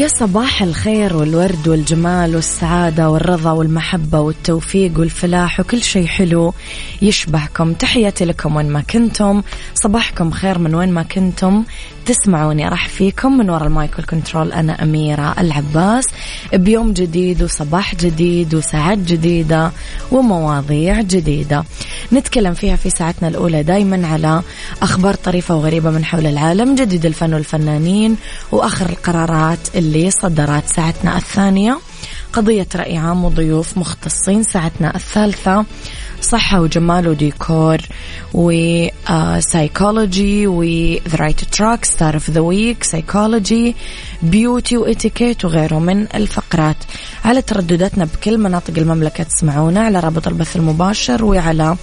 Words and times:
يا 0.00 0.08
صباح 0.08 0.62
الخير 0.62 1.16
والورد 1.16 1.68
والجمال 1.68 2.36
والسعادة 2.36 3.10
والرضا 3.10 3.52
والمحبة 3.52 4.20
والتوفيق 4.20 4.98
والفلاح 4.98 5.60
وكل 5.60 5.82
شيء 5.82 6.06
حلو 6.06 6.54
يشبهكم. 7.02 7.72
تحياتي 7.72 8.24
لكم 8.24 8.56
وين 8.56 8.68
ما 8.70 8.80
كنتم. 8.80 9.42
صباحكم 9.74 10.30
خير 10.30 10.58
من 10.58 10.74
وين 10.74 10.92
ما 10.92 11.02
كنتم. 11.02 11.64
تسمعوني 12.06 12.68
راح 12.68 12.88
فيكم 12.88 13.38
من 13.38 13.50
وراء 13.50 13.66
المايكل 13.66 14.02
كنترول 14.02 14.52
أنا 14.52 14.82
أميرة 14.82 15.34
العباس. 15.40 16.04
بيوم 16.52 16.92
جديد 16.92 17.42
وصباح 17.42 17.94
جديد 17.94 18.54
وساعات 18.54 18.98
جديدة 18.98 19.70
ومواضيع 20.12 21.00
جديدة. 21.00 21.64
نتكلم 22.12 22.54
فيها 22.54 22.76
في 22.76 22.90
ساعتنا 22.90 23.28
الأولى 23.28 23.62
دايما 23.62 24.06
على 24.06 24.42
أخبار 24.82 25.14
طريفة 25.14 25.56
وغريبة 25.56 25.90
من 25.90 26.04
حول 26.04 26.26
العالم 26.26 26.74
جديد 26.74 27.06
الفن 27.06 27.34
والفنانين 27.34 28.16
وآخر 28.52 28.88
القرارات 28.88 29.58
اللي 29.74 29.89
صدرت 30.10 30.64
ساعتنا 30.76 31.16
الثانية. 31.16 31.78
قضية 32.32 32.66
رأي 32.76 32.96
عام 32.96 33.24
وضيوف 33.24 33.78
مختصين 33.78 34.42
ساعتنا 34.42 34.94
الثالثة. 34.94 35.64
صحة 36.20 36.60
وجمال 36.60 37.08
وديكور 37.08 37.78
و 38.34 40.62
psychology 41.08 41.14
و 41.14 41.14
the 41.14 41.16
right 41.16 41.44
track 41.44 41.84
star 41.84 42.14
of 42.14 42.30
the 42.30 42.40
week 42.40 42.84
psychology 42.84 43.76
beauty 44.22 44.76
واتيكيت 44.76 45.44
وغيره 45.44 45.78
من 45.78 46.06
الفقرات. 46.14 46.76
على 47.24 47.42
تردداتنا 47.42 48.04
بكل 48.04 48.38
مناطق 48.38 48.78
المملكة 48.78 49.24
تسمعونا 49.24 49.80
على 49.80 50.00
رابط 50.00 50.28
البث 50.28 50.56
المباشر 50.56 51.24
وعلى 51.24 51.76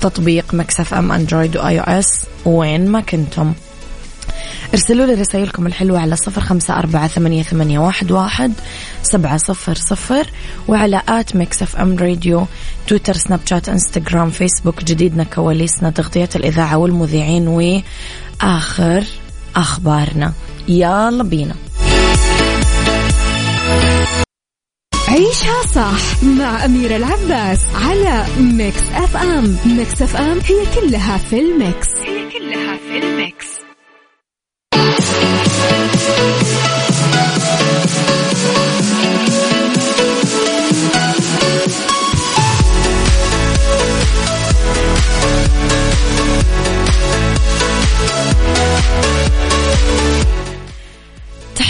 تطبيق 0.00 0.54
Mix 0.54 0.94
FM 0.94 1.12
Android 1.12 1.56
و 1.56 1.80
iOS 1.80 2.26
وين 2.44 2.88
ما 2.88 3.00
كنتم. 3.00 3.52
ارسلوا 4.74 5.06
لي 5.06 5.14
رسائلكم 5.14 5.66
الحلوة 5.66 6.00
على 6.00 6.16
صفر 6.16 6.40
خمسة 6.40 6.78
أربعة 6.78 7.08
ثمانية, 7.08 7.42
ثمانية 7.42 7.78
واحد, 7.78 8.12
واحد 8.12 8.52
سبعة 9.02 9.36
صفر 9.36 9.74
صفر 9.74 10.26
وعلى 10.68 11.02
at 11.08 11.36
Mix 11.36 11.62
FM 11.62 11.98
Radio 11.98 12.46
تويتر 12.86 13.14
سناب 13.14 13.40
شات 13.46 13.68
إنستغرام 13.68 14.30
فيسبوك 14.30 14.84
جديدنا 14.84 15.24
كواليسنا 15.24 15.90
تغطية 15.90 16.28
الإذاعة 16.36 16.76
والمذيعين 16.76 17.48
وآخر 17.48 19.04
أخبارنا. 19.56 20.32
يلا 20.68 21.22
بينا. 21.22 21.54
عيشها 25.08 25.62
صح 25.74 26.22
مع 26.22 26.64
أميرة 26.64 26.96
العباس 26.96 27.60
على 27.74 28.26
Mix 28.38 28.82
FM. 28.94 29.56
Mix 29.66 30.02
FM 30.02 30.38
هي 30.38 30.80
كلها 30.80 31.18
في 31.18 31.40
ال 31.40 31.50
mix. 31.50 31.88
هي 32.06 32.30
كلها 32.30 32.76
في 32.76 32.98
الميكس. 32.98 33.63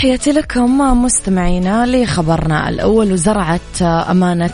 تحياتي 0.05 0.31
لكم 0.31 0.77
مستمعينا 1.03 1.85
لخبرنا 1.85 2.69
الأول 2.69 3.13
وزرعت 3.13 3.81
أمانة 3.81 4.51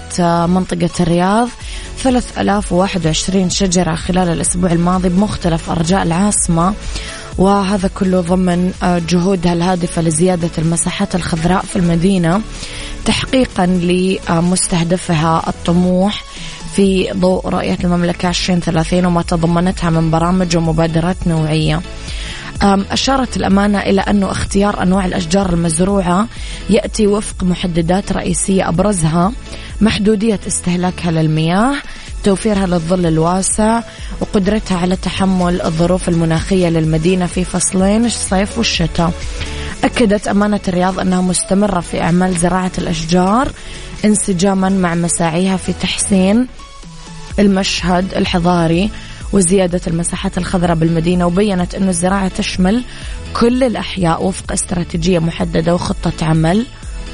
منطقة 0.47 0.89
الرياض 0.99 1.49
3021 1.97 3.49
شجرة 3.49 3.95
خلال 3.95 4.29
الأسبوع 4.29 4.71
الماضي 4.71 5.09
بمختلف 5.09 5.69
أرجاء 5.69 6.03
العاصمة 6.03 6.73
وهذا 7.37 7.89
كله 7.95 8.21
ضمن 8.21 8.71
جهودها 9.09 9.53
الهادفة 9.53 10.01
لزيادة 10.01 10.49
المساحات 10.57 11.15
الخضراء 11.15 11.61
في 11.61 11.75
المدينة 11.75 12.41
تحقيقا 13.05 13.65
لمستهدفها 13.65 15.43
الطموح 15.47 16.23
في 16.75 17.11
ضوء 17.13 17.49
رؤية 17.49 17.77
المملكة 17.83 18.29
2030 18.29 19.05
وما 19.05 19.21
تضمنتها 19.21 19.89
من 19.89 20.11
برامج 20.11 20.57
ومبادرات 20.57 21.17
نوعية. 21.27 21.81
أشارت 22.63 23.37
الأمانة 23.37 23.79
إلى 23.79 24.01
أنه 24.01 24.31
اختيار 24.31 24.83
أنواع 24.83 25.05
الأشجار 25.05 25.53
المزروعة 25.53 26.27
يأتي 26.69 27.07
وفق 27.07 27.43
محددات 27.43 28.11
رئيسية 28.11 28.69
أبرزها 28.69 29.31
محدودية 29.81 30.39
استهلاكها 30.47 31.11
للمياه 31.11 31.75
توفيرها 32.23 32.67
للظل 32.67 33.05
الواسع 33.05 33.81
وقدرتها 34.21 34.77
على 34.77 34.95
تحمل 34.95 35.61
الظروف 35.61 36.09
المناخية 36.09 36.69
للمدينة 36.69 37.25
في 37.25 37.43
فصلين 37.43 38.05
الصيف 38.05 38.57
والشتاء. 38.57 39.11
أكدت 39.83 40.27
أمانة 40.27 40.59
الرياض 40.67 40.99
أنها 40.99 41.21
مستمرة 41.21 41.79
في 41.79 42.01
أعمال 42.01 42.37
زراعة 42.37 42.71
الأشجار 42.77 43.51
انسجاما 44.05 44.69
مع 44.69 44.95
مساعيها 44.95 45.57
في 45.57 45.73
تحسين 45.73 46.47
المشهد 47.39 48.13
الحضاري 48.15 48.89
وزيادة 49.33 49.81
المساحات 49.87 50.37
الخضراء 50.37 50.75
بالمدينة 50.75 51.25
وبينت 51.25 51.75
أن 51.75 51.89
الزراعة 51.89 52.27
تشمل 52.27 52.83
كل 53.33 53.63
الأحياء 53.63 54.25
وفق 54.25 54.51
استراتيجية 54.51 55.19
محددة 55.19 55.75
وخطة 55.75 56.25
عمل 56.25 56.65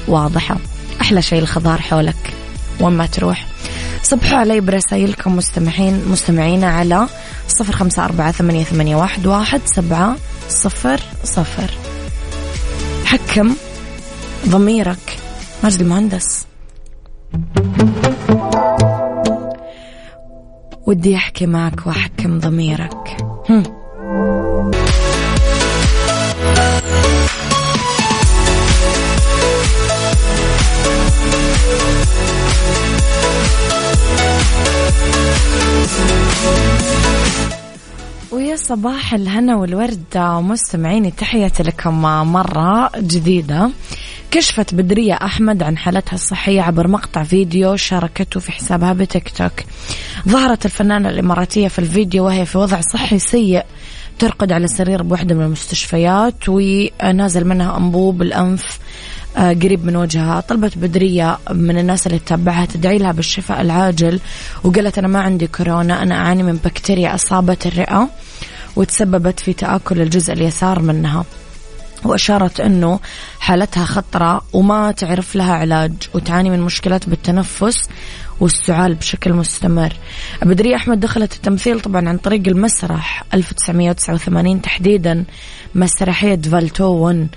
واضحة. 0.08 0.56
أحلى 1.00 1.22
شيء 1.22 1.38
الخضار 1.38 1.80
حولك 1.80 2.34
وين 2.80 2.92
ما 2.92 3.06
تروح. 3.06 3.46
صبحوا 4.02 4.38
علي 4.38 4.60
برسائلكم 4.60 5.36
مستمعين 5.36 6.02
مستمعين 6.08 6.64
على 6.64 7.08
صفر 7.48 7.72
خمسة 7.72 8.04
أربعة 8.04 8.32
ثمانية, 8.32 8.64
ثمانية 8.64 8.96
واحد, 8.96 9.26
واحد 9.26 9.60
سبعة 9.64 10.16
صفر 10.48 11.00
صفر. 11.24 11.70
حكم 13.04 13.54
ضميرك 14.48 15.18
ماجد 15.62 15.80
المهندس. 15.80 16.46
ودي 20.88 21.16
أحكي 21.16 21.46
معك 21.46 21.86
وأحكم 21.86 22.38
ضميرك 22.38 23.16
هم. 23.50 23.62
ويا 38.32 38.56
صباح 38.56 39.14
الهنا 39.14 39.56
والورد 39.56 40.16
مستمعيني 40.16 41.10
تحياتي 41.10 41.62
لكم 41.62 42.02
مرة 42.32 42.90
جديدة 42.98 43.70
كشفت 44.30 44.74
بدرية 44.74 45.14
أحمد 45.14 45.62
عن 45.62 45.78
حالتها 45.78 46.14
الصحية 46.14 46.62
عبر 46.62 46.88
مقطع 46.88 47.22
فيديو 47.22 47.76
شاركته 47.76 48.40
في 48.40 48.52
حسابها 48.52 48.92
بتيك 48.92 49.28
توك. 49.28 49.52
ظهرت 50.28 50.66
الفنانة 50.66 51.08
الإماراتية 51.08 51.68
في 51.68 51.78
الفيديو 51.78 52.24
وهي 52.24 52.46
في 52.46 52.58
وضع 52.58 52.80
صحي 52.80 53.18
سيء 53.18 53.64
ترقد 54.18 54.52
على 54.52 54.68
سرير 54.68 55.02
بوحدة 55.02 55.34
من 55.34 55.42
المستشفيات 55.42 56.34
ونازل 56.48 57.44
منها 57.44 57.76
أنبوب 57.76 58.22
الأنف 58.22 58.78
آه، 59.36 59.52
قريب 59.52 59.84
من 59.84 59.96
وجهها. 59.96 60.40
طلبت 60.40 60.78
بدرية 60.78 61.38
من 61.50 61.78
الناس 61.78 62.06
اللي 62.06 62.18
تتابعها 62.18 62.64
تدعي 62.66 62.98
لها 62.98 63.12
بالشفاء 63.12 63.60
العاجل 63.60 64.20
وقالت 64.64 64.98
أنا 64.98 65.08
ما 65.08 65.20
عندي 65.20 65.46
كورونا 65.46 66.02
أنا 66.02 66.14
أعاني 66.14 66.42
من 66.42 66.56
بكتيريا 66.64 67.14
أصابت 67.14 67.66
الرئة 67.66 68.08
وتسببت 68.76 69.40
في 69.40 69.52
تآكل 69.52 70.00
الجزء 70.00 70.32
اليسار 70.32 70.82
منها. 70.82 71.24
وأشارت 72.06 72.60
أنه 72.60 73.00
حالتها 73.40 73.84
خطرة 73.84 74.42
وما 74.52 74.92
تعرف 74.92 75.36
لها 75.36 75.54
علاج 75.54 75.92
وتعاني 76.14 76.50
من 76.50 76.60
مشكلات 76.60 77.08
بالتنفس 77.08 77.88
والسعال 78.40 78.94
بشكل 78.94 79.32
مستمر. 79.32 79.92
بدرية 80.42 80.76
أحمد 80.76 81.00
دخلت 81.00 81.36
التمثيل 81.36 81.80
طبعا 81.80 82.08
عن 82.08 82.18
طريق 82.18 82.42
المسرح 82.48 83.24
1989 83.34 84.62
تحديدا 84.62 85.24
مسرحية 85.74 86.36
فالتوون 86.36 87.28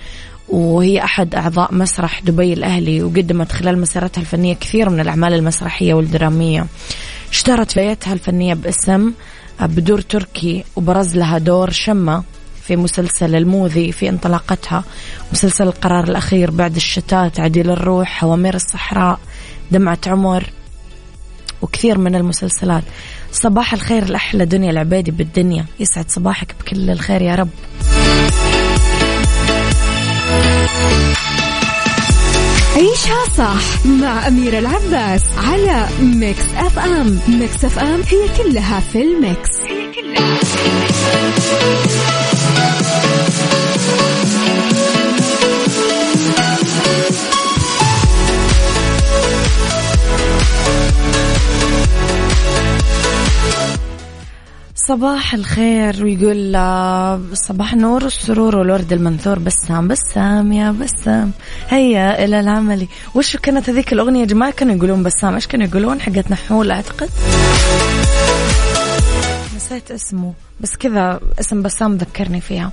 وهي 0.48 1.04
أحد 1.04 1.34
أعضاء 1.34 1.74
مسرح 1.74 2.20
دبي 2.20 2.52
الأهلي 2.52 3.02
وقدمت 3.02 3.52
خلال 3.52 3.80
مسيرتها 3.80 4.20
الفنية 4.20 4.54
كثير 4.54 4.90
من 4.90 5.00
الأعمال 5.00 5.32
المسرحية 5.34 5.94
والدرامية. 5.94 6.66
اشتهرت 7.30 7.72
بدايتها 7.72 8.12
الفنية 8.12 8.54
باسم 8.54 9.12
بدور 9.60 10.00
تركي 10.00 10.64
وبرز 10.76 11.16
لها 11.16 11.38
دور 11.38 11.70
شمة. 11.70 12.22
في 12.66 12.76
مسلسل 12.76 13.34
الموذي 13.34 13.92
في 13.92 14.08
انطلاقتها. 14.08 14.84
مسلسل 15.32 15.64
القرار 15.64 16.04
الأخير 16.04 16.50
بعد 16.50 16.76
الشتات 16.76 17.40
عديل 17.40 17.70
الروح 17.70 18.24
هوامير 18.24 18.54
الصحراء 18.54 19.18
دمعة 19.70 19.98
عمر 20.06 20.44
وكثير 21.62 21.98
من 21.98 22.14
المسلسلات. 22.14 22.84
صباح 23.32 23.72
الخير 23.72 24.02
الأحلى 24.02 24.44
دنيا 24.44 24.70
العبيدي 24.70 25.10
بالدنيا. 25.10 25.66
يسعد 25.80 26.10
صباحك 26.10 26.54
بكل 26.60 26.90
الخير 26.90 27.22
يا 27.22 27.34
رب. 27.34 27.48
عيشها 32.76 33.24
صح 33.38 33.86
مع 33.86 34.28
أميرة 34.28 34.58
العباس 34.58 35.22
على 35.36 35.88
Mix 36.00 36.44
FM. 36.56 37.20
Mix 37.28 37.64
FM 37.64 38.02
هي 38.02 38.28
كلها 38.38 38.80
في 38.80 39.02
ال 39.02 39.12
mix. 39.12 39.50
هي 39.68 39.92
كلها 39.92 40.38
في 40.38 40.66
ال 40.66 40.89
mix. 40.89 41.81
صباح 54.88 55.34
الخير 55.34 56.04
ويقول 56.04 56.52
صباح 57.36 57.72
النور 57.72 58.04
والسرور 58.04 58.56
والورد 58.56 58.92
المنثور 58.92 59.38
بسام 59.38 59.88
بسام 59.88 60.52
يا 60.52 60.70
بسام. 60.70 61.32
هيا 61.68 62.24
إلى 62.24 62.40
العمل 62.40 62.86
وش 63.14 63.36
كانت 63.36 63.70
هذيك 63.70 63.92
الأغنية 63.92 64.20
يا 64.20 64.24
جماعة؟ 64.26 64.52
كانوا 64.52 64.74
يقولون 64.74 65.02
بسام. 65.02 65.34
إيش 65.34 65.46
كانوا 65.46 65.66
يقولون؟ 65.66 66.00
حقت 66.00 66.30
نحول 66.30 66.70
أعتقد. 66.70 67.10
نسيت 69.56 69.90
اسمه 69.90 70.32
بس 70.60 70.76
كذا 70.76 71.20
اسم 71.40 71.62
بسام 71.62 71.96
ذكرني 71.96 72.40
فيها. 72.40 72.72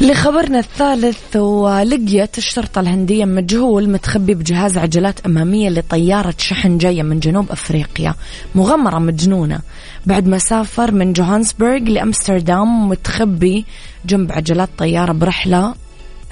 لخبرنا 0.00 0.58
الثالث 0.58 1.36
ولقيت 1.36 2.38
الشرطة 2.38 2.80
الهندية 2.80 3.24
مجهول 3.24 3.88
متخبي 3.88 4.34
بجهاز 4.34 4.78
عجلات 4.78 5.26
أمامية 5.26 5.68
لطيارة 5.68 6.34
شحن 6.38 6.78
جاية 6.78 7.02
من 7.02 7.20
جنوب 7.20 7.50
أفريقيا. 7.50 8.14
مغامرة 8.54 8.98
مجنونة. 8.98 9.60
بعد 10.06 10.26
ما 10.26 10.38
سافر 10.38 10.92
من 10.92 11.12
جوهانسبرغ 11.12 11.78
لأمستردام 11.78 12.88
متخبي 12.88 13.64
جنب 14.06 14.32
عجلات 14.32 14.68
طيارة 14.78 15.12
برحلة 15.12 15.74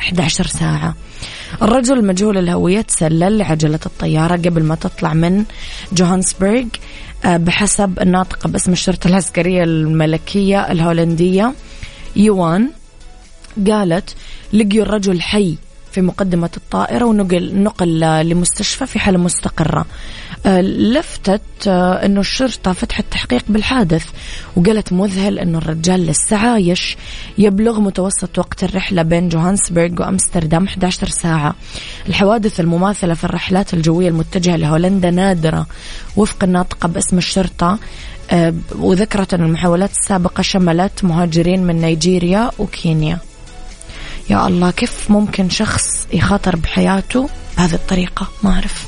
11 0.01 0.47
ساعة. 0.47 0.95
الرجل 1.63 1.99
المجهول 1.99 2.39
الهوية 2.39 2.81
تسلل 2.81 3.39
لعجلة 3.39 3.81
الطيارة 3.87 4.37
قبل 4.37 4.63
ما 4.63 4.75
تطلع 4.75 5.15
من 5.15 5.45
جوهانسبرغ 5.93 6.65
آه، 7.25 7.37
بحسب 7.37 7.99
الناطقة 8.01 8.49
باسم 8.49 8.73
الشرطة 8.73 9.09
العسكرية 9.09 9.63
الملكية 9.63 10.73
الهولندية 10.73 11.55
يوان. 12.17 12.69
قالت 13.67 14.15
لقيوا 14.53 14.85
الرجل 14.85 15.23
حي 15.23 15.57
في 15.93 16.01
مقدمة 16.01 16.51
الطائرة 16.57 17.05
ونقل 17.05 17.63
نقل 17.63 18.01
لمستشفى 18.29 18.87
في 18.87 18.99
حالة 18.99 19.19
مستقرة. 19.19 19.87
آه، 20.47 20.61
لفتت 20.61 21.41
آه، 21.69 22.07
أنه 22.07 22.21
الشرطة 22.21 22.73
فتحت 22.73 23.05
تحقيق 23.11 23.43
بالحادث 23.49 24.05
وقالت 24.57 24.93
مذهل 24.93 25.39
أنه 25.39 25.59
الرجال 25.59 26.07
لسه 26.07 26.37
عايش. 26.37 26.97
يبلغ 27.39 27.81
متوسط 27.81 28.39
وقت 28.39 28.65
الرحلة 28.65 29.03
بين 29.03 29.29
جوهانسبرغ 29.29 30.03
وأمستردام 30.03 30.65
11 30.65 31.09
ساعة. 31.09 31.55
الحوادث 32.09 32.61
المماثلة 32.61 33.15
في 33.15 33.25
الرحلات 33.25 33.75
الجوية 33.75 34.09
المتجهة 34.09 34.57
لهولندا 34.57 35.11
نادرة 35.11 35.67
وفق 36.17 36.45
الناطقة 36.45 36.89
باسم 36.89 37.19
الشرطة. 37.19 37.79
آه، 38.31 38.55
وذكرت 38.79 39.35
أن 39.35 39.45
المحاولات 39.45 39.91
السابقة 39.91 40.43
شملت 40.43 41.05
مهاجرين 41.05 41.63
من 41.63 41.81
نيجيريا 41.81 42.51
وكينيا. 42.59 43.19
يا 44.31 44.47
الله 44.47 44.71
كيف 44.71 45.11
ممكن 45.11 45.51
شخص 45.51 46.07
يخاطر 46.13 46.57
بحياته 46.57 47.29
بهذه 47.57 47.75
الطريقة؟ 47.75 48.29
ما 48.43 48.51
أعرف. 48.51 48.87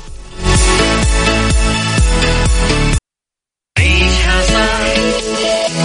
عيشها 3.77 4.41
صح 4.51 4.81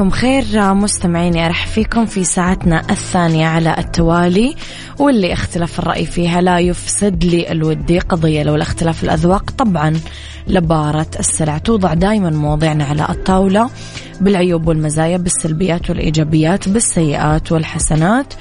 صباحكم 0.00 0.10
خير. 0.10 0.74
مستمعيني 0.74 1.46
أرحب 1.46 1.68
فيكم 1.68 2.06
في 2.06 2.24
ساعتنا 2.24 2.82
الثانية 2.90 3.46
على 3.46 3.74
التوالي 3.78 4.54
واللي 4.98 5.32
اختلاف 5.32 5.78
الرأي 5.78 6.06
فيها 6.06 6.40
لا 6.40 6.58
يفسد 6.58 7.24
لي 7.24 7.52
الودي 7.52 7.98
قضية 7.98 8.42
لو 8.42 8.54
الاختلاف 8.54 9.04
الأذواق 9.04 9.50
طبعا 9.50 10.00
لبارة 10.46 11.06
السلع. 11.18 11.58
توضع 11.58 11.94
دائما 11.94 12.30
مواضيعنا 12.30 12.84
على 12.84 13.06
الطاولة. 13.10 13.70
بالعيوب 14.20 14.68
والمزايا 14.68 15.16
بالسلبيات 15.16 15.90
والإيجابيات 15.90 16.68
بالسيئات 16.68 17.52
والحسنات. 17.52 18.34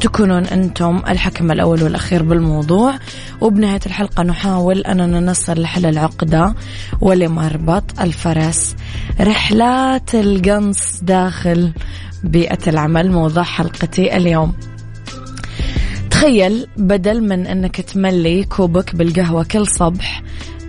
تكونون 0.00 0.44
أنتم 0.46 1.02
الحكم 1.08 1.52
الأول 1.52 1.82
والأخير 1.82 2.22
بالموضوع. 2.22 2.94
وبنهاية 3.40 3.80
الحلقة 3.86 4.22
نحاول 4.22 4.80
أننا 4.80 5.20
نصل 5.20 5.60
لحل 5.60 5.86
العقدة 5.86 6.54
ولمربط 7.00 8.00
الفرس. 8.00 8.76
رحلات 9.20 10.14
القنص 10.14 11.00
داخل 11.02 11.72
بيئة 12.24 12.58
العمل 12.66 13.12
موضوع 13.12 13.42
حلقتي 13.42 14.16
اليوم. 14.16 14.54
تخيل 16.10 16.66
بدل 16.76 17.28
من 17.28 17.46
أنك 17.46 17.80
تملي 17.80 18.44
كوبك 18.44 18.96
بالقهوة 18.96 19.44
كل 19.44 19.66
صبح 19.66 20.22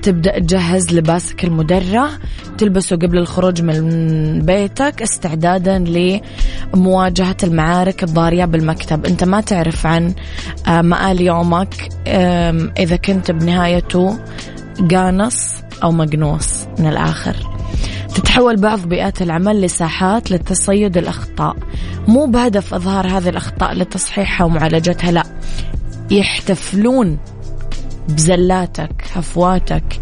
تبدأ 0.08 0.40
تجهز 0.40 0.94
لباسك 0.94 1.44
المدرع 1.44 2.10
تلبسه 2.58 2.96
قبل 2.96 3.18
الخروج 3.18 3.62
من 3.62 4.40
بيتك 4.40 5.02
استعدادا 5.02 5.80
لمواجهة 6.74 7.36
المعارك 7.44 8.04
الضارية 8.04 8.46
بالمكتب. 8.46 9.06
أنت 9.06 9.24
ما 9.24 9.42
تعرف 9.42 9.86
عن 9.86 10.14
آه، 10.68 10.82
مآل 10.82 11.22
يومك 11.22 11.90
إذا 12.80 12.96
كنت 12.96 13.32
بنهايته 13.32 14.20
قانص 14.92 15.62
أو 15.84 15.92
مقنوص 15.92 16.68
من 16.80 16.88
الآخر. 16.88 17.36
تتحول 18.16 18.56
بعض 18.56 18.80
بيئات 18.88 19.22
العمل 19.22 19.62
لساحات 19.62 20.32
لتصيد 20.32 20.98
الأخطاء. 20.98 21.56
مو 22.08 22.26
بهدف 22.26 22.74
إظهار 22.74 23.08
هذه 23.08 23.30
الأخطاء 23.30 23.74
لتصحيحها 23.74 24.46
ومعالجتها 24.46 25.12
لا. 25.12 25.24
يحتفلون 26.12 27.18
بزلاتك 28.10 29.04
هفواتك 29.14 30.00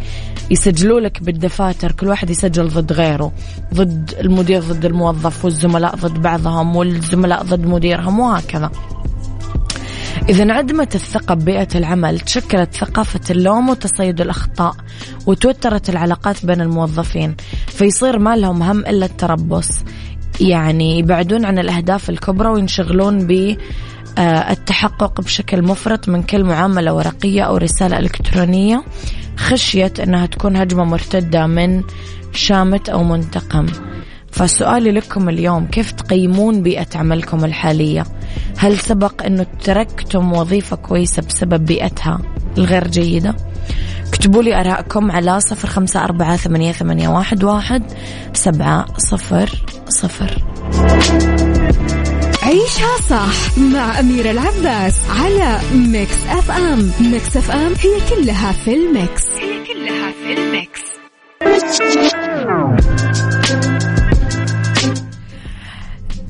يسجلوا 0.52 1.00
لك 1.00 1.24
بالدفاتر 1.24 1.92
كل 1.92 2.08
واحد 2.08 2.30
يسجل 2.30 2.68
ضد 2.68 2.94
غيره 2.94 3.32
ضد 3.74 4.16
المدير 4.20 4.62
ضد 4.62 4.86
الموظف 4.86 5.46
والزملاء 5.46 5.96
ضد 5.96 6.22
بعضهم 6.22 6.76
والزملاء 6.76 7.44
ضد 7.44 7.66
مديرهم 7.66 8.20
وهكذا. 8.20 8.72
إذا 10.30 10.44
انعدمت 10.44 10.96
الثقة 10.96 11.36
ببيئة 11.36 11.68
العمل 11.76 12.20
تشكلت 12.20 12.74
ثقافة 12.74 13.20
اللوم 13.30 13.70
وتصيد 13.70 14.22
الأخطاء 14.22 14.76
وتوترت 15.26 15.90
العلاقات 15.90 16.46
بين 16.46 16.62
الموظفين 16.62 17.36
فيصير 17.68 18.20
ما 18.20 18.36
لهم 18.36 18.64
هم 18.64 18.80
إلا 18.80 19.06
التربص. 19.06 19.70
يعني 20.42 21.00
يبعدون 21.00 21.46
عن 21.46 21.60
الأهداف 21.60 22.10
الكبرى 22.10 22.50
وينشغلون 22.50 23.28
ب 23.28 23.58
التحقق 24.20 25.22
بشكل 25.22 25.62
مفرط 25.62 26.10
من 26.10 26.24
كل 26.24 26.44
معاملة 26.44 26.94
ورقية 26.94 27.42
أو 27.42 27.58
رسالة 27.58 28.00
إلكترونية 28.00 28.84
خشية 29.38 29.94
أنها 30.04 30.26
تكون 30.26 30.56
هجمة 30.56 30.84
مرتدة 30.84 31.48
من 31.48 31.84
شامت 32.34 32.90
أو 32.90 33.04
منتقم. 33.04 33.66
فسؤالي 34.32 34.92
لكم 34.92 35.30
اليوم 35.30 35.66
كيف 35.66 35.92
تقيمون 35.92 36.64
بيئة 36.64 36.88
عملكم 36.96 37.46
الحالية؟ 37.46 38.06
هل 38.58 38.80
سبق 38.80 39.24
أنه 39.26 39.46
تركتم 39.64 40.34
وظيفة 40.34 40.76
كويسة 40.76 41.22
بسبب 41.22 41.66
بيئتها 41.66 42.20
الغير 42.58 42.88
جيدة؟ 42.88 43.36
اكتبوا 44.08 44.44
لي 44.44 44.60
أراءكم 44.60 45.12
على 45.12 45.40
صفر 45.40 45.68
خمسة 45.68 46.04
أربعة 46.04 46.36
ثمانية, 46.36 47.08
واحد 47.44 47.84
سبعة 48.34 48.86
صفر 48.98 49.66
صفر. 49.90 50.44
عيشها 52.46 52.98
صح 53.10 53.58
مع 53.58 54.00
أميرة 54.00 54.32
العباس 54.32 55.00
على 55.10 55.60
Mix 55.74 56.18
FM. 56.30 56.92
Mix 57.02 57.38
FM 57.38 57.74
هي 57.80 58.16
كلها 58.16 58.52
في 58.52 58.74
ال 58.74 58.84
mix. 58.84 59.24
هي 59.26 59.64
كلها 59.74 60.12
في 60.12 60.34
ال 60.34 60.43
mix. 60.43 60.82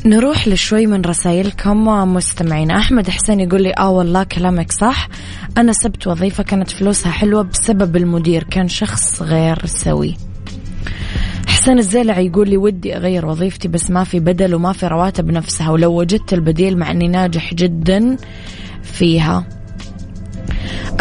نروح 0.05 0.47
لشوي 0.47 0.87
من 0.87 1.01
رسائلكم. 1.01 1.87
مستمعين 2.13 2.71
أحمد 2.71 3.09
حسين 3.09 3.39
يقول 3.39 3.63
لي 3.63 3.73
آه 3.77 3.89
والله 3.89 4.23
كلامك 4.23 4.71
صح. 4.71 5.07
أنا 5.57 5.73
سبت 5.73 6.07
وظيفة 6.07 6.43
كانت 6.43 6.71
فلوسها 6.71 7.11
حلوة 7.11 7.41
بسبب 7.41 7.95
المدير 7.95 8.43
كان 8.43 8.67
شخص 8.67 9.21
غير 9.21 9.65
سوي. 9.65 10.17
حسين 11.65 11.79
الزيلع 11.79 12.19
يقول 12.19 12.49
لي 12.49 12.57
ودي 12.57 12.97
أغير 12.97 13.25
وظيفتي 13.25 13.67
بس 13.67 13.91
ما 13.91 14.03
في 14.03 14.19
بدل 14.19 14.55
وما 14.55 14.73
في 14.73 14.87
رواتب 14.87 15.31
نفسها 15.31 15.69
ولو 15.69 15.99
وجدت 15.99 16.33
البديل 16.33 16.77
مع 16.77 16.91
أني 16.91 17.07
ناجح 17.07 17.53
جدا 17.53 18.17
فيها. 18.83 19.47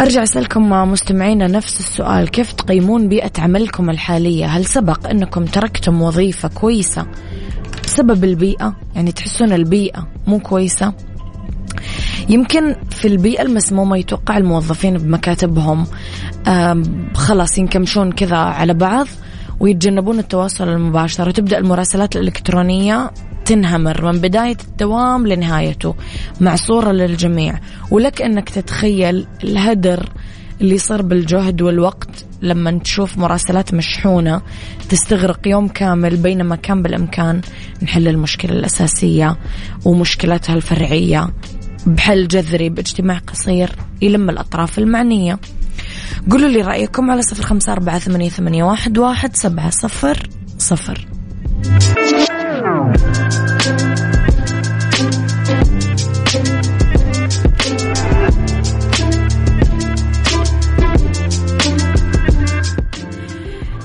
أرجع 0.01 0.23
أسألكم 0.23 0.69
مستمعينا 0.69 1.47
نفس 1.47 1.79
السؤال 1.79 2.29
كيف 2.29 2.51
تقيمون 2.53 3.07
بيئة 3.07 3.31
عملكم 3.39 3.89
الحالية؟ 3.89 4.45
هل 4.45 4.65
سبق 4.65 5.09
أنكم 5.09 5.45
تركتم 5.45 6.01
وظيفة 6.01 6.47
كويسة 6.47 7.05
بسبب 7.83 8.23
البيئة؟ 8.23 8.75
يعني 8.95 9.11
تحسون 9.11 9.53
البيئة 9.53 10.07
مو 10.27 10.39
كويسة؟ 10.39 10.93
يمكن 12.29 12.75
في 12.89 13.07
البيئة 13.07 13.41
المسمومة 13.41 13.97
يتوقع 13.97 14.37
الموظفين 14.37 14.97
بمكاتبهم 14.97 15.85
خلاص 17.13 17.57
ينكمشون 17.57 18.11
كذا 18.11 18.37
على 18.37 18.73
بعض. 18.73 19.07
ويتجنبون 19.59 20.19
التواصل 20.19 20.69
المباشر 20.69 21.29
وتبدأ 21.29 21.57
المراسلات 21.57 22.15
الإلكترونية 22.15 23.11
تنهمر 23.45 24.11
من 24.11 24.19
بداية 24.19 24.57
الدوام 24.67 25.27
لنهايته 25.27 25.95
مع 26.41 26.55
صورة 26.55 26.91
للجميع. 26.91 27.59
ولك 27.91 28.21
أنك 28.21 28.49
تتخيل 28.49 29.27
الهدر 29.43 30.09
اللي 30.61 30.75
يصير 30.75 31.01
بالجهد 31.01 31.61
والوقت 31.61 32.25
لما 32.41 32.79
تشوف 32.79 33.17
مراسلات 33.17 33.73
مشحونة 33.73 34.41
تستغرق 34.89 35.47
يوم 35.47 35.67
كامل 35.67 36.17
بينما 36.17 36.55
كان 36.55 36.81
بالإمكان 36.81 37.41
نحل 37.83 38.07
المشكلة 38.07 38.51
الأساسية 38.51 39.37
ومشكلتها 39.85 40.55
الفرعية. 40.55 41.29
بحل 41.85 42.27
جذري 42.27 42.69
باجتماع 42.69 43.17
قصير 43.17 43.69
يلم 44.01 44.29
الأطراف 44.29 44.79
المعنية. 44.79 45.39
قولوا 46.31 46.49
لي 46.49 46.61
رأيكم 46.61 47.11
على 47.11 47.21
صفر 47.21 47.43
خمسة 47.43 47.71
أربعة 47.71 47.99
ثمانية, 47.99 48.29
ثمانية 48.29 48.63
واحد, 48.63 48.97
واحد 48.97 49.35
سبعة 49.35 49.69
صفر 49.69 50.29
صفر. 50.57 51.07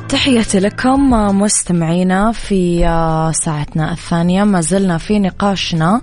تحياتي 0.08 0.58
لكم 0.58 1.10
مستمعينا 1.40 2.32
في 2.32 2.80
ساعتنا 3.44 3.92
الثانية. 3.92 4.44
ما 4.44 4.60
زلنا 4.60 4.98
في 4.98 5.18
نقاشنا 5.18 6.00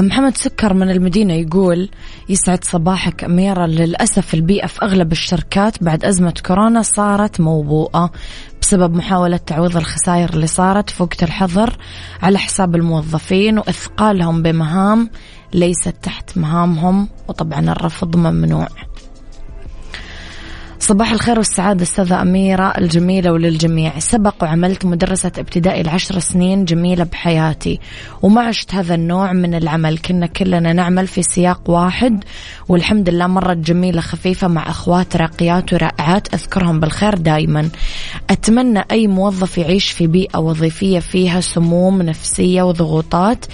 محمد 0.00 0.36
سكر 0.36 0.74
من 0.74 0.90
المدينة 0.90 1.34
يقول 1.34 1.88
يسعد 2.28 2.64
صباحك 2.64 3.24
أميرة. 3.24 3.66
للأسف 3.66 4.34
البيئة 4.34 4.66
في 4.66 4.82
أغلب 4.82 5.12
الشركات 5.12 5.84
بعد 5.84 6.04
أزمة 6.04 6.34
كورونا 6.46 6.82
صارت 6.82 7.40
موبوءة 7.40 8.10
بسبب 8.60 8.94
محاولة 8.94 9.36
تعويض 9.36 9.76
الخسائر 9.76 10.30
اللي 10.30 10.46
صارت 10.46 10.90
في 10.90 11.02
وقت 11.02 11.22
الحظر 11.22 11.76
على 12.22 12.38
حساب 12.38 12.76
الموظفين 12.76 13.58
وإثقالهم 13.58 14.42
بمهام 14.42 15.10
ليست 15.54 15.94
تحت 16.02 16.38
مهامهم 16.38 17.08
وطبعا 17.28 17.60
الرفض 17.60 18.16
ممنوع. 18.16 18.68
صباح 20.82 21.12
الخير 21.12 21.38
والسعادة 21.38 21.82
أستاذة 21.82 22.22
أميرة 22.22 22.72
الجميلة 22.78 23.32
وللجميع. 23.32 23.98
سبق 23.98 24.34
وعملت 24.42 24.84
مدرسة 24.84 25.32
ابتدائي 25.38 25.82
لعشر 25.82 26.18
سنين 26.18 26.64
جميلة 26.64 27.04
بحياتي. 27.04 27.80
وما 28.22 28.40
عشت 28.40 28.74
هذا 28.74 28.94
النوع 28.94 29.32
من 29.32 29.54
العمل. 29.54 29.98
كنا 29.98 30.26
كلنا 30.26 30.72
نعمل 30.72 31.06
في 31.06 31.22
سياق 31.22 31.70
واحد 31.70 32.24
والحمد 32.68 33.08
لله 33.08 33.26
مرت 33.26 33.56
جميلة 33.56 34.00
خفيفة 34.00 34.48
مع 34.48 34.70
أخوات 34.70 35.16
راقيات 35.16 35.72
ورائعات 35.72 36.34
أذكرهم 36.34 36.80
بالخير 36.80 37.14
دايما. 37.14 37.68
أتمنى 38.30 38.84
أي 38.90 39.06
موظف 39.06 39.58
يعيش 39.58 39.90
في 39.90 40.06
بيئة 40.06 40.38
وظيفية 40.38 40.98
فيها 40.98 41.40
سموم 41.40 42.02
نفسية 42.02 42.62
وضغوطات 42.62 43.44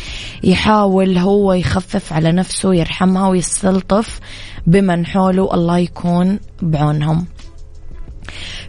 يحاول 0.44 1.18
هو 1.18 1.52
يخفف 1.52 2.12
على 2.12 2.32
نفسه 2.32 2.74
يرحمها 2.74 3.28
ويستلطف 3.28 4.20
بمن 4.68 5.06
حوله 5.06 5.54
الله 5.54 5.78
يكون 5.78 6.38
بعونهم. 6.62 7.26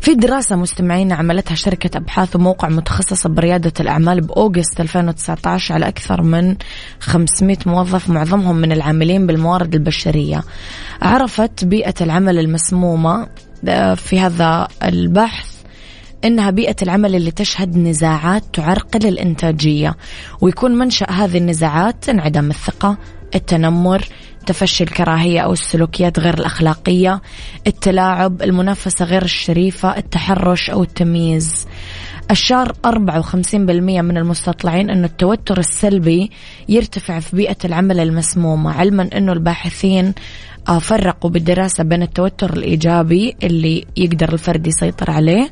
في 0.02 0.16
دراسة 0.16 0.56
مستمعين 0.56 1.12
عملتها 1.12 1.56
شركة 1.56 1.98
أبحاث 1.98 2.36
وموقع 2.36 2.70
متخصصة 2.70 3.30
بريادة 3.30 3.74
الأعمال 3.80 4.22
بأوغست 4.22 4.80
2019 4.82 5.74
على 5.74 5.88
أكثر 5.88 6.22
من 6.22 6.56
500 7.00 7.58
موظف 7.66 8.10
معظمهم 8.10 8.56
من 8.56 8.72
العاملين 8.72 9.28
بالموارد 9.28 9.76
البشرية. 9.76 10.44
عرفت 11.02 11.66
بيئة 11.66 11.94
العمل 12.02 12.40
المسمومة 12.40 13.28
آه، 13.68 13.94
في 13.94 14.20
هذا 14.20 14.68
البحث 14.84 15.48
إنها 16.24 16.52
بيئة 16.52 16.76
العمل 16.82 17.16
اللي 17.16 17.32
تشهد 17.32 17.78
نزاعات 17.78 18.44
تعرقل 18.54 19.08
الإنتاجية 19.08 19.96
ويكون 20.42 20.72
منشأ 20.72 21.12
هذه 21.12 21.38
النزاعات 21.38 22.10
انعدام 22.10 22.50
الثقة. 22.50 22.98
التنمر 23.36 24.06
تفشي 24.46 24.84
الكراهية 24.84 25.40
أو 25.40 25.54
السلوكيات 25.54 26.20
غير 26.20 26.34
الأخلاقية 26.34 27.22
التلاعب 27.68 28.42
المنافسة 28.42 29.06
غير 29.06 29.22
الشريفة 29.22 29.98
التحرش 29.98 30.70
أو 30.70 30.84
التمييز. 30.84 31.68
أشار 32.32 32.74
54% 32.88 33.56
من 33.56 34.18
المستطلعين 34.18 34.90
أن 34.90 35.04
التوتر 35.04 35.58
السلبي 35.58 36.32
يرتفع 36.70 37.20
في 37.20 37.36
بيئة 37.36 37.58
العمل 37.66 38.00
المسمومة 38.00 38.72
علما 38.72 39.10
أنه 39.18 39.34
الباحثين 39.34 40.14
آه، 40.70 40.80
فرقوا 40.80 41.30
بالدراسة 41.30 41.84
بين 41.84 42.02
التوتر 42.02 42.54
الإيجابي 42.54 43.36
اللي 43.44 43.86
يقدر 43.98 44.34
الفرد 44.34 44.68
يسيطر 44.68 45.12
عليه 45.12 45.52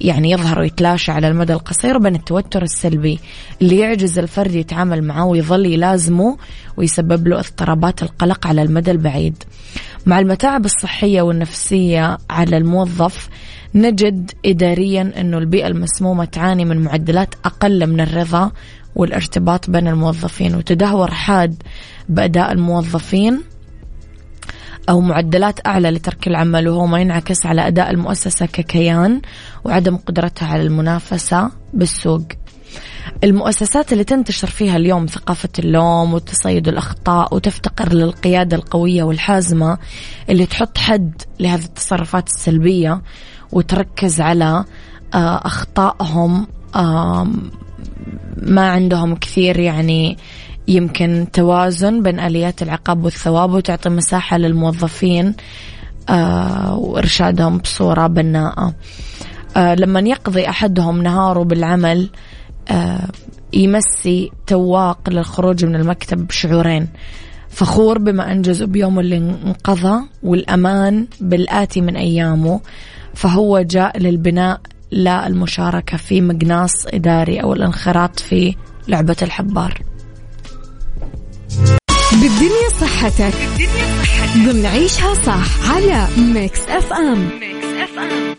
يعني 0.00 0.30
يظهر 0.30 0.58
ويتلاشى 0.58 1.12
على 1.12 1.28
المدى 1.28 1.52
القصير 1.52 1.96
وبين 1.96 2.14
التوتر 2.14 2.62
السلبي 2.62 3.18
اللي 3.62 3.78
يعجز 3.78 4.18
الفرد 4.18 4.54
يتعامل 4.54 5.02
معه 5.04 5.24
ويظل 5.24 5.66
يلازمه 5.66 6.36
ويسبب 6.76 7.28
له 7.28 7.38
اضطرابات 7.38 8.02
القلق 8.02 8.46
على 8.46 8.62
المدى 8.62 8.90
البعيد. 8.90 9.42
مع 10.06 10.18
المتاعب 10.18 10.64
الصحية 10.64 11.22
والنفسية 11.22 12.18
على 12.30 12.56
الموظف 12.56 13.28
نجد 13.74 14.30
إداريا 14.46 15.12
أنه 15.20 15.38
البيئة 15.38 15.66
المسمومة 15.66 16.24
تعاني 16.24 16.64
من 16.64 16.84
معدلات 16.84 17.34
أقل 17.44 17.86
من 17.86 18.00
الرضا 18.00 18.52
والارتباط 18.96 19.70
بين 19.70 19.88
الموظفين 19.88 20.54
وتدهور 20.54 21.10
حاد 21.10 21.62
بأداء 22.08 22.52
الموظفين 22.52 23.42
أو 24.88 25.00
معدلات 25.00 25.66
أعلى 25.66 25.90
لترك 25.90 26.28
العمل 26.28 26.68
وهو 26.68 26.86
ما 26.86 27.00
ينعكس 27.00 27.46
على 27.46 27.66
أداء 27.66 27.90
المؤسسة 27.90 28.46
ككيان 28.46 29.20
وعدم 29.64 29.96
قدرتها 29.96 30.48
على 30.48 30.62
المنافسة 30.62 31.50
بالسوق. 31.74 32.22
المؤسسات 33.24 33.92
اللي 33.92 34.04
تنتشر 34.04 34.46
فيها 34.46 34.76
اليوم 34.76 35.06
ثقافة 35.06 35.48
اللوم 35.58 36.14
وتصيد 36.14 36.68
الأخطاء 36.68 37.34
وتفتقر 37.34 37.92
للقيادة 37.92 38.56
القوية 38.56 39.02
والحازمة 39.02 39.78
اللي 40.30 40.46
تحط 40.46 40.78
حد 40.78 41.22
لهذه 41.40 41.64
التصرفات 41.64 42.26
السلبية 42.26 43.02
وتركز 43.52 44.20
على 44.20 44.64
آه، 45.14 45.40
أخطائهم 45.46 46.46
ما 48.42 48.70
عندهم 48.70 49.16
كثير 49.16 49.58
يعني 49.58 50.16
يمكن 50.68 51.26
توازن 51.32 52.02
بين 52.02 52.20
آليات 52.20 52.62
العقاب 52.62 53.04
والثواب 53.04 53.52
وتعطي 53.52 53.88
مساحة 53.88 54.38
للموظفين 54.38 55.34
آه، 56.08 56.78
وإرشادهم 56.78 57.58
بصورة 57.58 58.06
بناءة. 58.06 58.74
آه، 59.56 59.74
لما 59.74 60.00
يقضي 60.00 60.48
أحدهم 60.48 61.02
نهاره 61.02 61.42
بالعمل 61.42 62.10
آه، 62.68 63.08
يمسي 63.52 64.30
تواق 64.46 65.10
للخروج 65.10 65.64
من 65.64 65.74
المكتب 65.74 66.26
بشعورين. 66.26 66.88
فخور 67.48 67.98
بما 67.98 68.32
أنجزه 68.32 68.66
بيوم 68.66 69.00
اللي 69.00 69.16
انقضى 69.16 70.02
والأمان 70.22 71.06
بالآتي 71.20 71.80
من 71.80 71.96
أيامه. 71.96 72.60
فهو 73.14 73.60
جاء 73.60 73.98
للبناء 73.98 74.60
لا 74.90 75.26
المشاركة 75.26 75.96
في 75.96 76.20
مقناص 76.20 76.86
إداري 76.86 77.42
أو 77.42 77.52
الانخراط 77.52 78.20
في 78.20 78.54
لعبة 78.88 79.16
الحبار. 79.22 79.82
بالدنيا 82.20 82.68
صحتك. 82.80 83.34
ضمن 84.36 84.66
عيشها 84.66 85.14
صح 85.14 85.70
على 85.70 86.08
Mix 86.18 86.60
FM 86.68 87.30
Mix 87.40 87.66
FM 87.66 88.34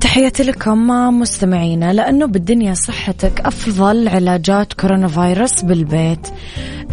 تحياتي 0.00 0.42
لكم 0.42 0.88
مستمعينا 1.20 1.92
لأنه 1.92 2.26
بالدنيا 2.26 2.74
صحتك 2.74 3.40
أفضل 3.40 4.08
علاجات 4.08 4.72
كورونا 4.72 5.08
فيروس 5.08 5.62
بالبيت. 5.62 6.28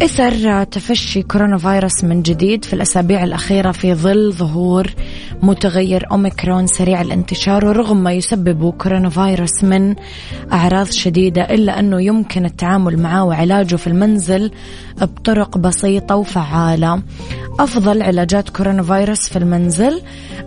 إثر 0.02 0.64
تفشي 0.64 1.22
كورونا 1.22 1.58
فيروس 1.58 2.04
من 2.04 2.22
جديد 2.22 2.64
في 2.64 2.72
الأسابيع 2.72 3.24
الأخيرة 3.24 3.72
في 3.72 3.94
ظل 3.94 4.32
ظهور 4.32 4.86
متغير 5.42 6.06
أوميكرون 6.12 6.66
سريع 6.66 7.00
الانتشار 7.00 7.66
ورغم 7.66 8.02
ما 8.02 8.12
يسبب 8.12 8.70
كورونا 8.70 9.08
فيروس 9.08 9.64
من 9.64 9.94
أعراض 10.52 10.86
شديدة 10.86 11.42
إلا 11.42 11.78
أنه 11.78 12.02
يمكن 12.02 12.44
التعامل 12.44 12.98
معه 12.98 13.24
وعلاجه 13.24 13.76
في 13.76 13.86
المنزل 13.86 14.50
بطرق 15.00 15.58
بسيطة 15.58 16.16
وفعالة. 16.16 17.02
أفضل 17.60 18.02
علاجات 18.02 18.48
كورونا 18.48 18.82
فيروس 18.82 19.28
في 19.28 19.36
المنزل 19.36 20.02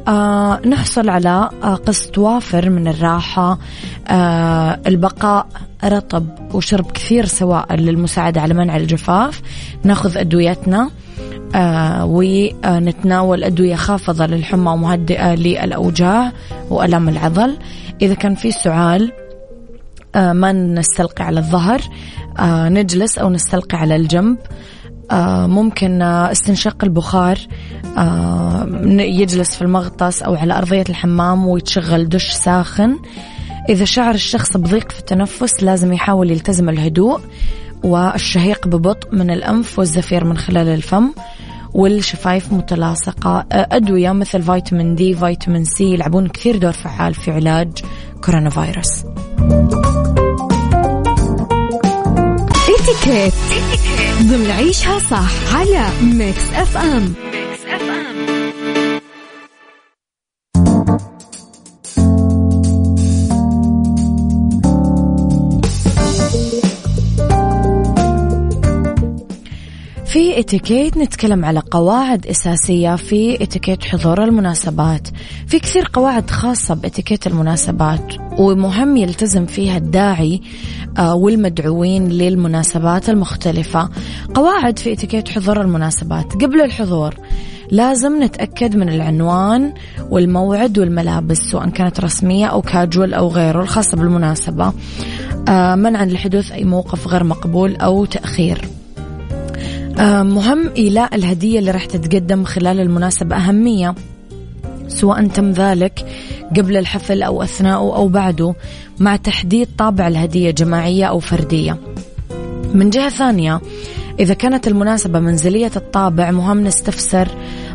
آه 0.07 0.61
نحصل 0.67 1.09
على 1.09 1.49
آه 1.63 1.75
قسط 1.75 2.17
وافر 2.17 2.69
من 2.69 2.87
الراحة 2.87 3.59
آه 4.07 4.79
البقاء 4.87 5.47
رطب 5.83 6.25
وشرب 6.53 6.91
كثير 6.91 7.25
سوائل 7.25 7.85
للمساعدة 7.85 8.41
على 8.41 8.53
منع 8.53 8.77
الجفاف. 8.77 9.41
ناخذ 9.83 10.17
أدويتنا 10.17 10.89
آه 11.55 12.05
ونتناول 12.05 13.43
أدوية 13.43 13.75
خافضة 13.75 14.25
للحمى 14.25 14.71
ومهدئة 14.71 15.35
للأوجاع 15.35 16.31
وألام 16.69 17.09
العضل. 17.09 17.57
إذا 18.01 18.13
كان 18.13 18.35
في 18.35 18.51
سعال 18.51 19.11
آه 20.15 20.33
ما 20.33 20.51
نستلقي 20.51 21.23
على 21.23 21.39
الظهر 21.39 21.81
آه 22.39 22.69
نجلس 22.69 23.17
أو 23.17 23.29
نستلقي 23.29 23.77
على 23.77 23.95
الجنب. 23.95 24.37
ممكن 25.47 26.01
استنشاق 26.01 26.83
البخار 26.83 27.37
يجلس 28.99 29.55
في 29.55 29.61
المغطس 29.61 30.23
أو 30.23 30.35
على 30.35 30.57
أرضية 30.57 30.83
الحمام 30.89 31.47
ويتشغل 31.47 32.09
دش 32.09 32.31
ساخن. 32.31 32.99
إذا 33.69 33.85
شعر 33.85 34.13
الشخص 34.13 34.57
بضيق 34.57 34.91
في 34.91 34.99
التنفس 34.99 35.63
لازم 35.63 35.93
يحاول 35.93 36.31
يلتزم 36.31 36.69
الهدوء 36.69 37.19
والشهيق 37.83 38.67
ببطء 38.67 39.15
من 39.15 39.29
الأنف 39.29 39.79
والزفير 39.79 40.25
من 40.25 40.37
خلال 40.37 40.67
الفم 40.67 41.11
والشفايف 41.73 42.53
متلاصقة. 42.53 43.45
أدوية 43.51 44.11
مثل 44.11 44.41
فيتامين 44.41 44.95
دي 44.95 45.15
فيتامين 45.15 45.65
سي 45.65 45.83
يلعبون 45.83 46.27
كثير 46.27 46.57
دور 46.57 46.71
فعال 46.71 47.13
في 47.13 47.31
علاج 47.31 47.71
كورونا 48.23 48.49
فيروس. 48.49 49.03
اتيكيت 52.69 53.33
ضمن 54.21 54.51
عيشها 54.51 54.99
صح 54.99 55.55
على 55.55 55.87
Mix 56.01 56.53
FM 56.53 57.13
في 70.13 70.39
اتيكيت 70.39 70.97
نتكلم 70.97 71.45
على 71.45 71.61
قواعد 71.71 72.27
أساسية 72.27 72.95
في 72.95 73.43
اتيكيت 73.43 73.83
حضور 73.83 74.23
المناسبات. 74.23 75.07
في 75.47 75.59
كثير 75.59 75.89
قواعد 75.93 76.29
خاصة 76.29 76.75
باتيكيت 76.75 77.27
المناسبات 77.27 78.13
ومهم 78.37 78.97
يلتزم 78.97 79.45
فيها 79.45 79.77
الداعي 79.77 80.41
آه، 80.97 81.15
والمدعوين 81.15 82.09
للمناسبات 82.09 83.09
المختلفة. 83.09 83.89
قواعد 84.33 84.79
في 84.79 84.93
اتيكيت 84.93 85.29
حضور 85.29 85.61
المناسبات. 85.61 86.33
قبل 86.33 86.61
الحضور 86.61 87.15
لازم 87.71 88.23
نتأكد 88.23 88.75
من 88.75 88.89
العنوان 88.89 89.73
والموعد 90.09 90.79
والملابس 90.79 91.37
سواء 91.37 91.69
كانت 91.69 91.99
رسمية 91.99 92.45
أو 92.45 92.61
كاجوال 92.61 93.13
أو 93.13 93.27
غيره 93.27 93.61
الخاصة 93.61 93.97
بالمناسبة 93.97 94.73
آه، 95.47 95.75
منعا 95.75 96.05
لحدوث 96.05 96.51
أي 96.51 96.63
موقف 96.63 97.07
غير 97.07 97.23
مقبول 97.23 97.75
أو 97.75 98.05
تأخير. 98.05 98.82
مهم 100.23 100.71
إيلاء 100.77 101.15
الهدية 101.15 101.59
اللي 101.59 101.71
راح 101.71 101.85
تتقدم 101.85 102.43
خلال 102.43 102.79
المناسبة 102.79 103.35
أهمية 103.35 103.95
سواء 104.87 105.27
تم 105.27 105.51
ذلك 105.51 106.05
قبل 106.57 106.77
الحفل 106.77 107.23
أو 107.23 107.43
أثناءه 107.43 107.95
أو 107.95 108.07
بعده 108.07 108.55
مع 108.99 109.15
تحديد 109.15 109.67
طابع 109.77 110.07
الهدية 110.07 110.51
جماعية 110.51 111.05
أو 111.05 111.19
فردية. 111.19 111.77
من 112.73 112.89
جهة 112.89 113.09
ثانية 113.09 113.61
إذا 114.19 114.33
كانت 114.33 114.67
المناسبة 114.67 115.19
منزلية 115.19 115.71
الطابع 115.75 116.31
مهم 116.31 116.63
نستفسر 116.63 117.27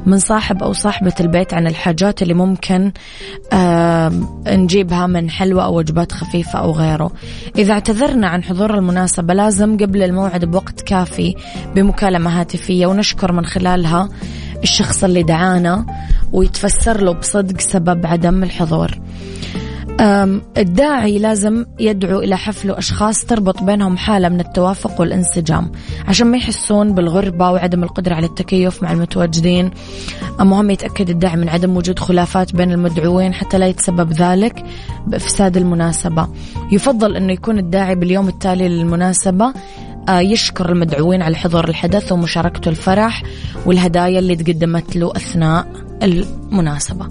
من 0.06 0.18
صاحب 0.18 0.62
أو 0.62 0.72
صاحبة 0.72 1.14
البيت 1.20 1.54
عن 1.54 1.66
الحاجات 1.66 2.22
اللي 2.22 2.34
ممكن 2.34 2.92
آه 3.52 4.12
نجيبها 4.46 5.06
من 5.06 5.30
حلوى 5.30 5.62
أو 5.62 5.78
وجبات 5.78 6.12
خفيفة 6.12 6.58
أو 6.58 6.72
غيره. 6.72 7.10
إذا 7.58 7.72
اعتذرنا 7.72 8.28
عن 8.28 8.44
حضور 8.44 8.74
المناسبة 8.74 9.34
لازم 9.34 9.76
قبل 9.76 10.02
الموعد 10.02 10.44
بوقت 10.44 10.80
كافي 10.80 11.34
بمكالمة 11.74 12.40
هاتفية 12.40 12.86
ونشكر 12.86 13.32
من 13.32 13.44
خلالها 13.44 14.08
الشخص 14.62 15.04
اللي 15.04 15.22
دعانا 15.22 15.86
ويتفسر 16.32 17.00
له 17.00 17.12
بصدق 17.12 17.60
سبب 17.60 18.06
عدم 18.06 18.42
الحضور. 18.42 18.98
الداعي 20.00 21.18
لازم 21.18 21.66
يدعو 21.80 22.18
إلى 22.18 22.36
حفل 22.36 22.70
أشخاص 22.70 23.24
تربط 23.24 23.62
بينهم 23.62 23.96
حالة 23.96 24.28
من 24.28 24.40
التوافق 24.40 25.00
والانسجام. 25.00 25.72
عشان 26.08 26.26
ما 26.26 26.36
يحسون 26.36 26.94
بالغربة 26.94 27.50
وعدم 27.50 27.82
القدرة 27.82 28.14
على 28.14 28.26
التكيف 28.26 28.82
مع 28.82 28.92
المتواجدين 28.92 29.70
مهم 30.40 30.70
يتأكد 30.70 31.10
الداعي 31.10 31.36
من 31.36 31.48
عدم 31.48 31.76
وجود 31.76 31.98
خلافات 31.98 32.54
بين 32.54 32.72
المدعوين 32.72 33.34
حتى 33.34 33.58
لا 33.58 33.66
يتسبب 33.66 34.12
ذلك 34.12 34.64
بإفساد 35.06 35.56
المناسبة. 35.56 36.28
يفضل 36.72 37.16
أنه 37.16 37.32
يكون 37.32 37.58
الداعي 37.58 37.94
باليوم 37.94 38.28
التالي 38.28 38.68
للمناسبة 38.68 39.52
آه، 40.08 40.20
يشكر 40.20 40.72
المدعوين 40.72 41.22
على 41.22 41.36
حضور 41.36 41.68
الحدث 41.68 42.12
ومشاركته 42.12 42.68
الفرح 42.68 43.22
والهدايا 43.66 44.18
اللي 44.18 44.36
تقدمت 44.36 44.96
له 44.96 45.12
أثناء 45.16 45.66
المناسبة. 46.02 47.08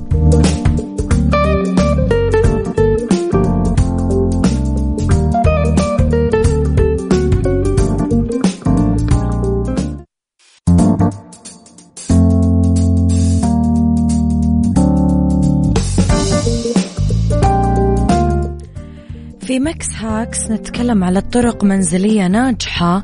في 19.57 19.63
Mix 19.63 19.87
Hacks 19.95 20.51
نتكلم 20.51 21.03
على 21.03 21.21
طرق 21.21 21.63
منزلية 21.63 22.27
ناجحة. 22.27 23.03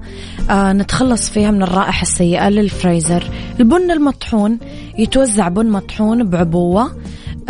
آه 0.49 0.73
نتخلص 0.73 1.29
فيها 1.29 1.51
من 1.51 1.63
الرائحة 1.63 2.01
السيئة 2.01 2.49
للفريزر. 2.49 3.23
البن 3.59 3.91
المطحون 3.91 4.59
يتوزع 4.97 5.47
بن 5.47 5.69
مطحون 5.69 6.23
بعبوة 6.23 6.97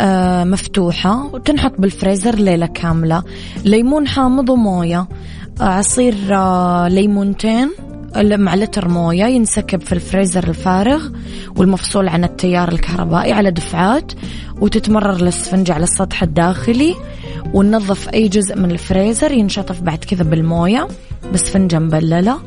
آه 0.00 0.44
مفتوحة 0.44 1.26
وتنحط 1.34 1.72
بالفريزر 1.78 2.34
ليلة 2.34 2.66
كاملة. 2.66 3.22
ليمون 3.64 4.08
حامض 4.08 4.48
وموية. 4.48 5.08
آه 5.60 5.64
عصير 5.64 6.14
آه 6.32 6.88
ليمونتين. 6.88 7.70
مع 8.16 8.54
لتر 8.54 8.88
موية 8.88 9.24
ينسكب 9.24 9.80
في 9.80 9.92
الفريزر 9.92 10.48
الفارغ 10.48 11.08
والمفصول 11.56 12.08
عن 12.08 12.24
التيار 12.24 12.68
الكهربائي 12.72 13.32
على 13.32 13.50
دفعات 13.50 14.12
وتتمرر 14.60 15.16
الاسفنجة 15.16 15.72
على 15.72 15.84
السطح 15.84 16.22
الداخلي 16.22 16.94
وننظف 17.54 18.08
أي 18.08 18.28
جزء 18.28 18.56
من 18.56 18.70
الفريزر 18.70 19.32
ينشطف 19.32 19.80
بعد 19.80 19.98
كذا 19.98 20.24
بالموية 20.24 20.88
بسفنجة 21.32 21.78
مبللة. 21.78 22.38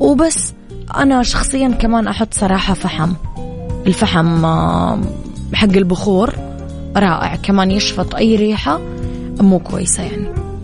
وبس 0.00 0.52
أنا 0.96 1.22
شخصيا 1.22 1.68
كمان 1.68 2.08
أحط 2.08 2.34
صراحة 2.34 2.74
فحم. 2.74 3.12
الفحم 3.86 4.44
آه، 4.44 5.00
حق 5.54 5.68
البخور 5.68 6.34
رائع. 6.96 7.36
كمان 7.36 7.70
يشفط 7.70 8.14
أي 8.14 8.36
ريحة 8.36 8.80
مو 9.40 9.58
كويسة 9.58 10.02
يعني. 10.02 10.44